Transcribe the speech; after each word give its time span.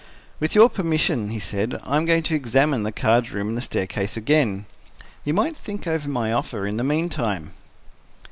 "With 0.39 0.55
your 0.55 0.67
permission," 0.67 1.29
he 1.29 1.39
said, 1.39 1.79
"I 1.83 1.95
am 1.95 2.05
going 2.07 2.23
to 2.23 2.33
examine 2.33 2.81
the 2.81 2.91
card 2.91 3.29
room 3.29 3.49
and 3.49 3.55
the 3.57 3.61
staircase 3.61 4.17
again. 4.17 4.65
You 5.23 5.35
might 5.35 5.55
think 5.55 5.85
over 5.85 6.09
my 6.09 6.33
offer 6.33 6.65
in 6.65 6.77
the 6.77 6.83
meantime." 6.83 7.53